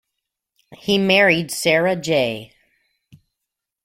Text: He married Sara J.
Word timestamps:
He 0.79 0.97
married 0.97 1.51
Sara 1.51 1.95
J. 1.95 2.55